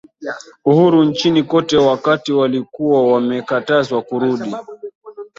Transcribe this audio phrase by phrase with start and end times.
[0.65, 4.55] uhuru nchini kote wakati walikuwa wamekatazwa kurudi